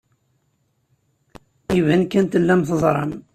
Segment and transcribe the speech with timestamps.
[1.79, 3.11] Iban kan tellam teẓram.